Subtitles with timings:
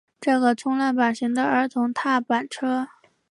[0.19, 2.87] 这个是冲浪板型的儿童踏板车。